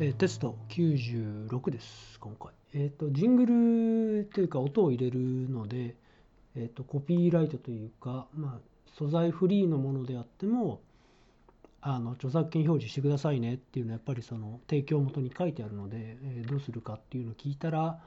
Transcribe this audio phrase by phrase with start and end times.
[0.00, 2.50] えーテスト96です、今回。
[2.72, 5.94] えっ、と、ジングルというか音を入れるので、
[6.56, 8.60] えっ、と、コピーライトというか、まあ、
[8.98, 10.80] 素材フリーのものであっても、
[11.80, 18.00] あの、著作権表示してくださいねっていうのは、やっぱりその提供元に書いてあるので、えーどうするかっていうのを聞いたら、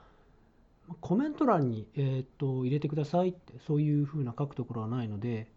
[1.00, 5.48] コメント欄に、えっ、と、入れてくださいって、そういうふうな書くところはないので、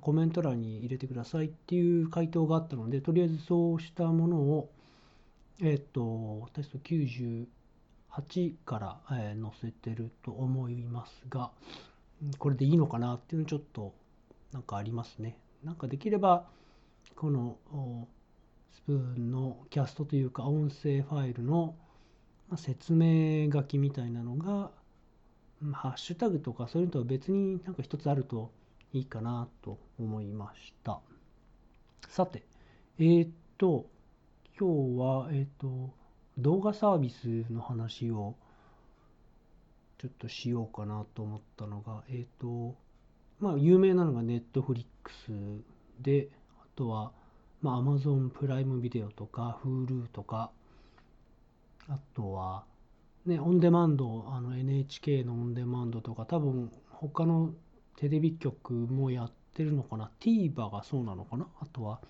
[0.00, 4.70] コメント欄に入れてくださいっていう回答があったので、とりあえずそうしたものを、
[5.62, 11.50] えっと、テスト98から、えー載せてると思いますが、
[12.38, 13.92] これでいいのかなっていうのちょっと
[14.52, 15.36] なんかありますね。
[15.62, 16.46] なんかできれば、
[17.14, 17.58] この
[18.72, 21.74] スプーンのキャストというか音声ファイルの
[22.56, 24.70] 説明書きみたいなのが、
[25.72, 28.50] ハッシュタグとかそういうのとは別になんか一つあると
[28.94, 31.00] いいかなと思いました。
[32.08, 32.44] さて、
[32.98, 33.86] えーっと、
[34.60, 35.88] 今日は、えっ、と、
[36.36, 38.34] 動画サービスの話を
[39.96, 42.76] ちょっとしようかなと思ったのが、えっ、と、
[43.38, 44.84] まあ、有名なのが Netflix
[45.98, 46.28] で、
[46.60, 47.12] あとは、
[47.62, 50.50] まあ、Amazon プライムビデオとか Hulu とか、
[51.88, 52.66] あとは、
[53.24, 57.54] ね、オンデマンド、あの NHK のオンデマンドとか、多分他の
[57.96, 61.46] テレビ局もやってるのかな ?TVer がそうなのかな？
[61.60, 62.02] あとは、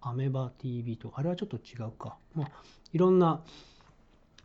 [0.00, 2.16] アメバ TV とか、あれはちょっと違うか。
[2.34, 2.50] まあ、
[2.92, 3.42] いろんな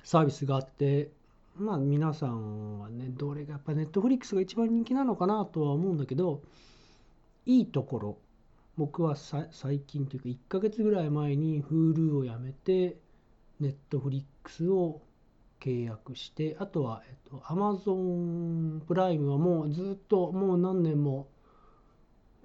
[0.04, 1.12] サービスがあって、
[1.56, 6.42] まあ皆さんはね、どれがやっぱネットフリックスが一番人気なのかなとは思うんだけど、
[7.46, 8.18] いいところ、
[8.76, 12.98] 僕はさ最近というか1ヶ月ぐらい前に Hulu をやめて、
[13.60, 15.02] ネットフリックスを
[15.60, 21.28] 契約して、あとは、えっと、Amazon プライムはもうずっともう何年も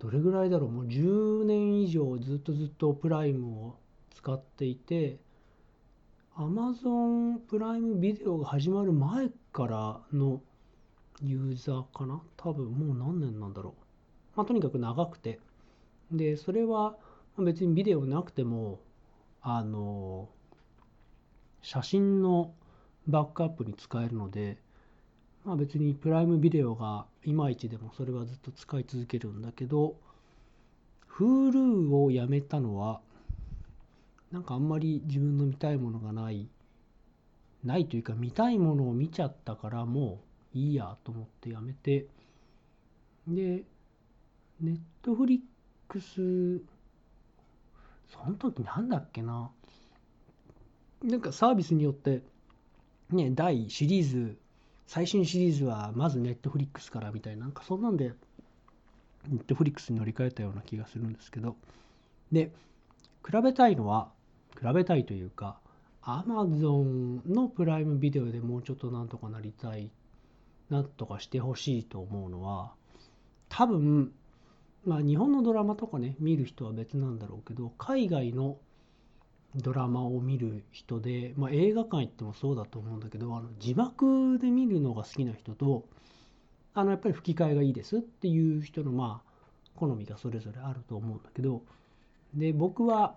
[0.01, 0.71] どれぐらいだろう？
[0.71, 3.77] もう10年以上ずっとずっとプライムを
[4.15, 5.19] 使っていて
[6.37, 10.41] Amazon プライムビデオが始まる前からの
[11.21, 12.23] ユーザーかな？
[12.37, 13.83] 多分もう何年なんだろう。
[14.37, 15.41] まあとにかく長くて。
[16.13, 16.97] でそれは
[17.37, 18.81] 別にビデオなくても
[19.43, 20.29] あの
[21.61, 22.55] 写真の
[23.07, 24.59] バックアップに使えるので
[25.49, 29.97] まあ別にプライムビデオがいまいちでもそれはずっと使い続けるんだけど
[31.11, 33.01] Hulu をやめたのは
[34.31, 36.49] なんかあんまり自分の見たいものがない
[37.65, 40.21] ないというか見たいものを見ちゃったからも
[40.55, 42.05] ういいやと思ってやめて
[43.27, 43.65] で
[44.63, 46.61] Netflix
[48.07, 49.51] その時なんだっけな
[51.03, 52.21] なんかサービスによって
[53.09, 54.37] ね第シリーズ
[54.89, 58.15] 最新シリーズはまずネットフリックスからみたいな、なんかそんなんで、
[59.29, 61.57] ネットフリックスに乗り換えたような気がするんですけど、
[62.33, 62.51] で、
[63.23, 64.11] 比べたいのは、
[64.59, 65.61] 比べたいというか、
[66.01, 69.91] Amazon のプライムビデオでもうちょっとなんとかなりたい、
[70.71, 72.73] なんとかしてほしいと思うのは、
[73.51, 74.15] 多分、
[74.87, 78.57] まあ日本のドラマとかね、見る人は別なんだろうけど、海外の
[79.59, 85.85] ドラマを見る人で、まあ、映画館行ってもそうだと思うんだけどあの字幕で見るのが好きな人と
[86.75, 89.31] あのやっぱり吹き替えがいいですっていう人のまあ
[89.75, 91.63] 好みがそれぞれあると思うんだけど
[92.35, 93.17] で僕は、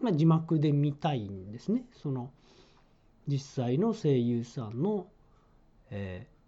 [0.00, 1.84] まあ、字幕で見たいんですね。
[2.02, 2.30] その
[3.26, 5.06] 実際の声優さんの、
[5.90, 6.40] えー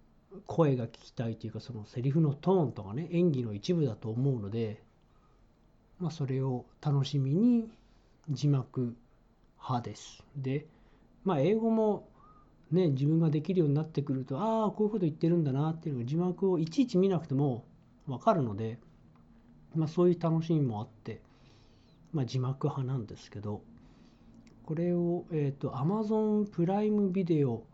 [0.47, 4.83] 声が聞きたいというかそのセリフのトーンとかね演技の一部だと思うので、
[6.01, 7.69] まあ、それを楽しみに
[8.31, 8.97] 字幕
[9.59, 10.25] 派です。
[10.37, 10.67] で、
[11.25, 12.09] まあ、英語も
[12.71, 17.65] ね、自分ができるようになってくると、ああ、こういうこと言ってるんだなっていうのが字幕をいちいち見なくても
[18.07, 18.79] わかるので、
[19.75, 21.21] まあ、そういう楽しみもあって、
[22.13, 23.63] まあ、字幕派なんですけど、
[24.65, 27.65] これを、えっ、と、Amazon プライムビデオ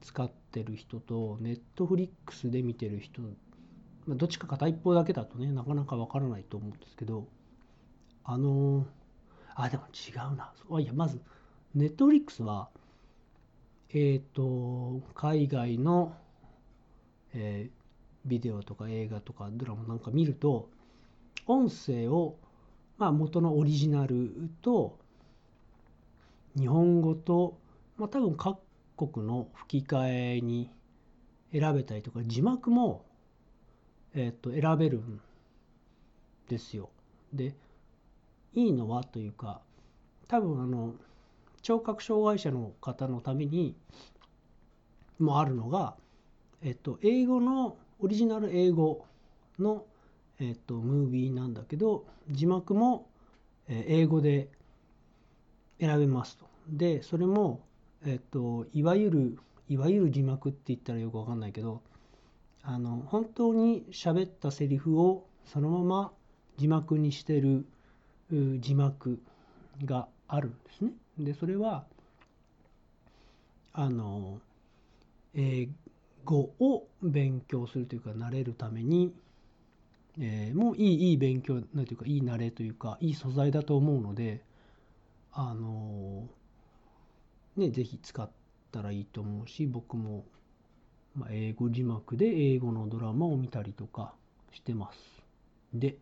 [0.00, 3.22] 使ってる人と、Netflix で見てる人、
[4.06, 7.26] まあ、どっちか片一方だけだとね、なかなかわからないと思うんですけど、
[8.24, 9.05] あのー
[9.56, 10.52] あ、でも違うな。
[10.70, 11.20] あいや、まず、
[11.74, 12.68] ネットフリックスは、
[13.92, 16.14] えっ、と、海外の、
[17.34, 17.76] えー
[18.26, 20.68] ビデオとか映画とかドラマなんか見ると、
[21.46, 22.36] 音声を、
[22.98, 24.98] まあ、元のオリジナルと、
[26.58, 27.58] 日本語と、
[27.96, 28.58] まあ、多分各
[28.96, 30.70] 国の吹き替えに
[31.52, 33.04] 選べたりとか、字幕も、
[34.14, 35.20] えっ、と、選べるん
[36.48, 36.90] ですよ。
[37.32, 37.54] で、
[38.56, 39.60] いいのはというか
[40.26, 40.94] 多分あの
[41.62, 43.76] 聴覚障害者の方のために
[45.18, 45.94] もあるのが、
[46.62, 49.06] えっと、英語のオリジナル英語
[49.58, 49.84] の、
[50.38, 53.08] えっと、ムービーなんだけど字幕も、
[53.68, 54.48] 英語で
[55.80, 56.46] 選べますと。
[56.68, 57.62] でそれも、
[58.04, 59.38] えっと、いわゆる
[59.68, 61.82] いわゆる字幕って言ったらよくわかんないけど
[62.62, 66.12] あの本当に喋ったセリフをそのまま
[66.56, 67.66] 字幕にしてる
[68.30, 69.20] 字幕
[69.84, 70.92] があるんですね。
[71.18, 71.84] でそれは
[73.72, 74.40] あの
[75.34, 75.68] 英
[76.24, 79.14] 語を勉強するというか慣れるために、
[80.18, 84.42] えー、もういいいい勉強なんていうかいい慣れというかいい素材だと思うので
[85.32, 86.26] あの
[87.56, 88.28] ね是非使っ
[88.72, 90.24] たらいいと思うし僕も、
[91.14, 94.14] まあ、英語字幕で英語のドラマを見たりとか
[94.52, 94.98] してます。
[95.74, 95.96] で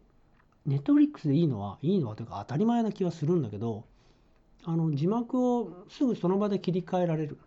[0.66, 3.84] ネットフリックスでいいのはいいのはというか当たり前な気はするんだけど
[4.64, 7.38] あの字幕をすぐその場で切り替えられる。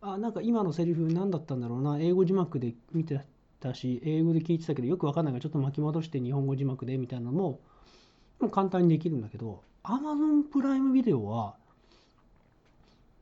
[0.00, 1.98] あなんか今のセリフ何だったんだろうな。
[1.98, 3.20] 英語字幕で見て
[3.58, 7.60] たし英語で聞いてたけどよくわかんないからちょっと巻き戻して日本語字幕でみたいなのも
[8.38, 11.56] もう簡単にできるんだけど Amazon プライムビデオは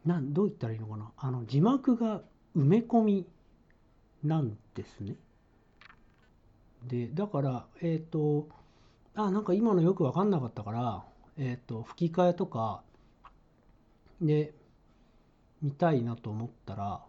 [0.04, 1.10] なんどう言ったらいいのかな。
[1.16, 2.20] あの字幕が
[2.54, 3.26] 埋め込み
[4.22, 5.16] なんですね。
[6.86, 8.48] でだからえっ、ー、と
[9.16, 11.04] あなんか今のよく分かんなかったから、
[11.36, 12.82] えーと、吹き替えとか
[14.20, 14.52] で
[15.62, 17.00] 見たいなと思ったら、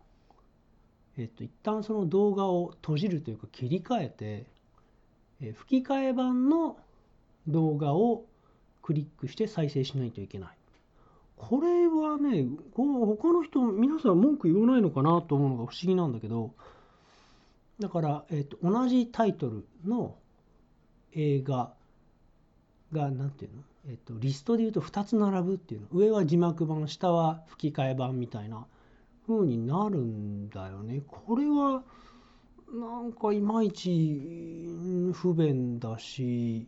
[1.18, 4.46] えーと、一旦その動画を閉じるというか切り替えて、
[5.42, 6.78] えー、吹き替え版の
[7.48, 8.26] 動画を
[8.84, 10.50] クリックして再生しないといけない。
[11.38, 16.54] これはね、他の人、皆さん文句言わないのかなと思うのが不思議なんだけど、
[17.80, 20.16] だから、えーと同じタイトルの
[21.12, 21.74] 映画
[22.96, 25.88] が何ていうの、えっと、リストで言うと2つ並ぶっていうの。
[25.92, 28.66] 上は字幕版下は吹き替え版みたいな
[29.28, 31.02] 風になるんだよね。
[31.08, 31.84] これは
[32.74, 34.66] なんかいまいち
[35.14, 36.68] 不便だし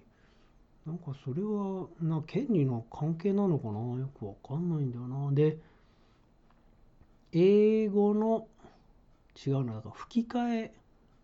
[0.86, 3.80] なんかそれはな権利の関係なのかな？
[4.00, 5.32] よくわかんないんだよな。
[5.32, 5.58] で
[7.32, 8.48] 英語の
[9.46, 10.74] 違うなだから吹き替え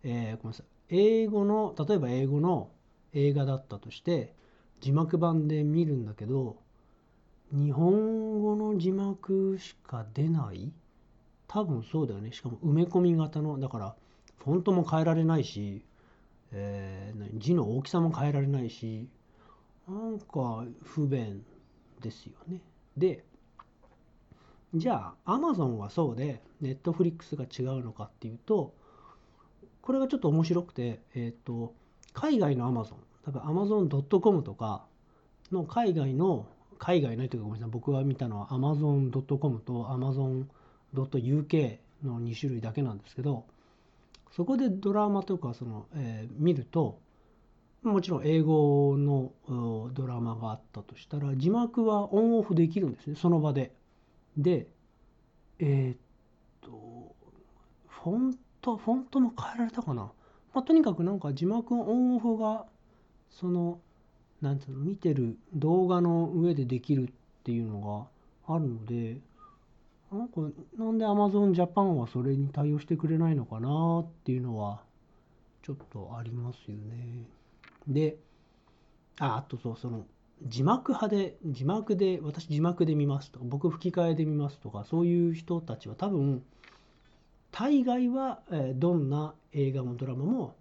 [0.04, 0.66] えー、ごめんなさい。
[0.90, 2.70] 英語の例えば英語の
[3.14, 4.34] 映画だったとして
[4.84, 6.58] 字幕版で見るんだけど
[7.54, 10.74] 日本語の字幕しか出ない？
[11.48, 12.34] 多分そうだよね。
[12.34, 13.58] しかも埋め込み型の。
[13.62, 13.96] だから
[14.40, 15.86] フォントも変えられないし、
[16.52, 19.08] えー、字の大きさも変えられないし
[19.88, 21.46] なんか不便
[22.02, 22.60] ですよね。
[22.98, 23.24] で
[24.76, 28.74] じゃあ Amazon はそうで Netflix が違うのかっていうと
[29.82, 31.74] これがちょっと面白くて、えっ、ー、と
[32.12, 34.86] 海外の Amazon 多分 Amazon.com とか
[35.52, 36.48] の海外の
[36.80, 43.46] 海外のというかごめんなさい僕が見たのは Amazon.com と Amazon.uk の2種類だけなんですけど
[44.36, 47.00] そこでドラマとかその、えー、見ると
[47.84, 49.32] もちろん英語の
[49.94, 53.74] ドラマがあったとしたら字幕はオンオフできるんですねその場で。
[54.38, 54.68] で
[55.60, 55.98] えー、っ
[56.62, 57.16] と
[57.88, 60.12] フォントフォントも変えられたかな、
[60.54, 62.66] まあ、とにかくなんか字幕オンオフが
[63.40, 63.80] その
[64.42, 67.14] なんつうの見てる動画の上でできるっ
[67.44, 68.10] ていうの
[68.46, 69.18] があるので
[70.12, 70.42] なんか
[70.78, 74.82] なんで Amazon Japan はそれに対応してくれないのかなっていうのは
[75.64, 77.26] ちょっとありますよね。
[77.88, 78.18] で
[79.20, 80.06] ああとそうその
[80.46, 86.44] 字幕派で字幕で私字幕で見ますとか僕吹き替えで見ますとかそういう人たちは多分
[87.52, 88.42] 大概は、
[88.74, 90.56] どんな映画もドラマも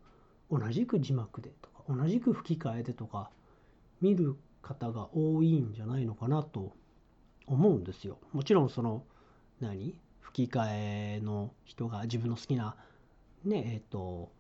[0.51, 3.31] 同じく字幕でと同じく吹き替えでとか
[4.01, 6.73] 見る方が多いんじゃないのかなと
[7.47, 8.19] 思うんですよ。
[8.33, 9.03] もちろんその
[9.61, 9.95] 何？
[10.21, 10.67] 吹き替
[11.17, 12.75] えの人が自分の好きな
[13.45, 14.31] ねえっ、と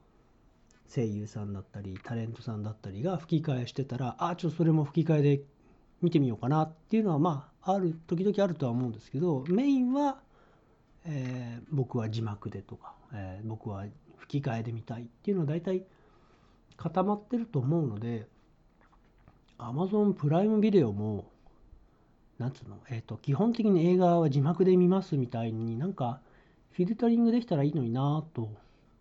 [0.94, 5.40] 声優さんだったりタレントさんだったりが吹き替えしてたらあちょっとそれも吹き替えで
[6.00, 10.18] 見てみようかなっていうのはまあある時々あるとは思うんですけどメインは、
[11.06, 13.84] えー、僕は字幕でとか、えー、僕は
[14.18, 15.84] 吹き替えで見たいっていうのは大体
[16.76, 18.26] 固まってると思うので
[19.58, 21.30] Amazon プライムビデオも
[22.38, 26.20] なんつうのえっ、ー、と基本的に映画は字幕で見ますみたいになんか
[26.72, 28.50] フィルタリングできたらいいのになぁと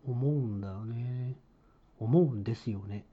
[0.06, 1.36] 思うんだよね。
[2.00, 3.06] 思うんですよね。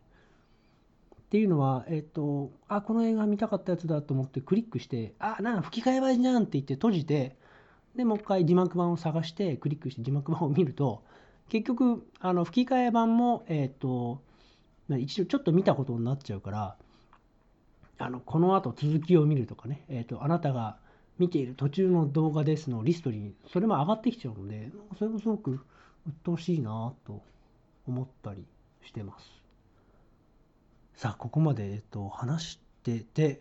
[1.12, 7.36] っていうのは、えっ、ー、と、あ、この映画見たかったやつだと思ってクリックして、あ、なん吹き替え版じゃんって言って閉じて、
[7.94, 11.02] で、もう一回字幕版を探してクリックして字幕版を見ると、
[11.50, 14.22] 結局、あの吹き替え版も、えっ、ー、と、
[14.96, 16.76] 一度ちょっと見たことになっちゃうから
[17.98, 20.78] あのこの後続きを見るとかね、えーと、あなたが
[21.18, 25.60] 見ている途中の動画ですのリストにそれも上がってきちゃうのでそれもすごく
[26.06, 27.22] 鬱陶しいなと
[27.86, 28.44] 思ったり
[28.84, 29.30] してます
[30.94, 33.40] さあここまで、えーと、話してて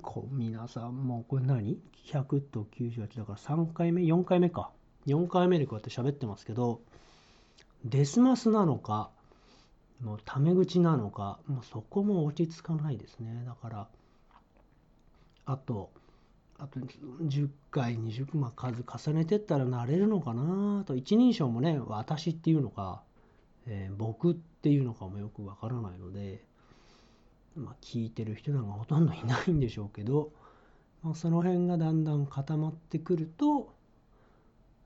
[0.00, 4.70] こう皆さんもうこれ何 ?100 と98だから3回目 ?4 回目か。
[5.06, 6.80] 4回目でこうやって喋ってますけど、
[7.84, 9.10] デスマスなのか、
[10.00, 13.44] もうタメ口なのか、もうそこも落ち着かないですね。
[13.46, 13.88] だから、
[15.44, 15.90] あと、
[16.58, 23.02] あと10回、20回、まあ、数重ねてったら慣れるのかなと、一人称もね、私っていうのか、
[23.66, 26.44] えー、僕っていうのかもよくわからないので、
[27.56, 30.32] まあ、聞いてる人なんかほとんどいないんでしょうけど、
[31.02, 33.74] まあ、その辺がだんだん固まってくると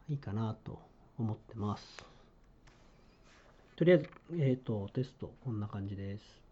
[0.09, 0.81] いいかなと
[1.19, 2.16] 思ってます。
[3.77, 6.46] とりあえず、えっ、ー、と、テストこんな感じです。